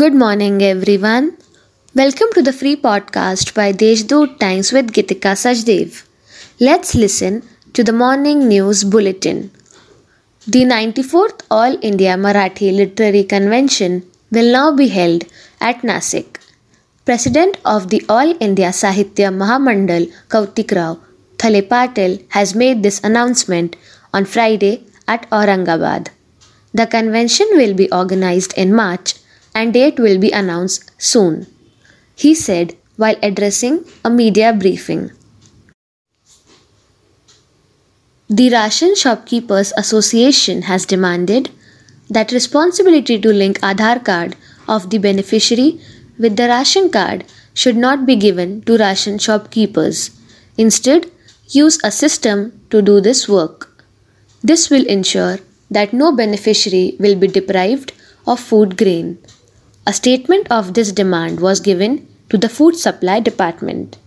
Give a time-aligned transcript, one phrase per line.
[0.00, 1.36] Good morning, everyone.
[1.94, 6.06] Welcome to the free podcast by Deshdoot Times with Gitika Sajdev.
[6.58, 7.42] Let's listen
[7.74, 9.50] to the morning news bulletin.
[10.46, 15.24] The 94th All India Marathi Literary Convention will now be held
[15.60, 16.40] at Nasik.
[17.04, 21.00] President of the All India Sahitya Mahamandal Kautik Rao
[21.36, 23.76] Thale has made this announcement
[24.14, 26.08] on Friday at Aurangabad.
[26.72, 29.16] The convention will be organized in March
[29.54, 31.46] and date will be announced soon,
[32.14, 35.10] he said while addressing a media briefing.
[38.28, 41.50] The Ration Shopkeepers Association has demanded
[42.08, 44.36] that responsibility to link Aadhaar card
[44.68, 45.80] of the beneficiary
[46.18, 47.24] with the ration card
[47.54, 50.10] should not be given to ration shopkeepers.
[50.56, 51.10] Instead,
[51.48, 53.84] use a system to do this work.
[54.42, 55.38] This will ensure
[55.70, 57.92] that no beneficiary will be deprived
[58.26, 59.18] of food grain.
[59.84, 63.98] A statement of this demand was given to the Food Supply Department.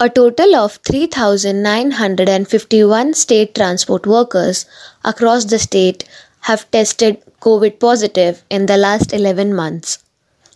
[0.00, 4.64] A total of 3,951 state transport workers
[5.04, 6.08] across the state
[6.40, 9.98] have tested COVID positive in the last 11 months.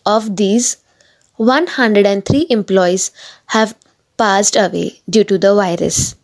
[0.06, 0.78] Of these,
[1.36, 3.10] 103 employees
[3.48, 3.76] have
[4.16, 6.16] passed away due to the virus.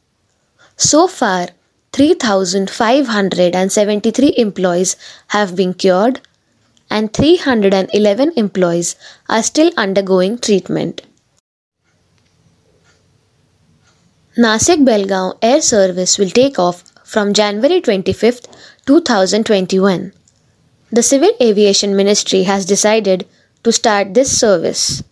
[0.79, 1.49] So far,
[1.93, 4.97] 3,573 employees
[5.29, 6.23] have been cured
[6.91, 8.97] and 311 employees
[9.29, 11.03] are still undergoing treatment.
[14.37, 18.41] Nasik Belgaum Air Service will take off from January 25,
[18.87, 20.13] 2021.
[20.91, 23.27] The Civil Aviation Ministry has decided
[23.65, 25.03] to start this service.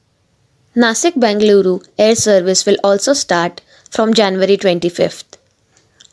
[0.77, 5.39] Nasik Bengaluru Air Service will also start from January 25th.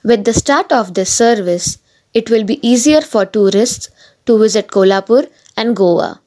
[0.03, 1.77] With the start of this service,
[2.13, 3.89] it will be easier for tourists
[4.25, 6.21] to visit Kolhapur and Goa.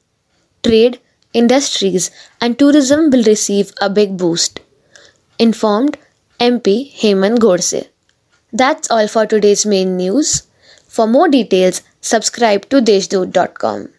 [0.63, 0.99] Trade,
[1.33, 2.11] industries,
[2.41, 4.59] and tourism will receive a big boost.
[5.39, 5.97] Informed
[6.39, 7.87] MP Hemant Godse.
[8.53, 10.43] That's all for today's main news.
[10.87, 13.89] For more details, subscribe to deshdoot.com.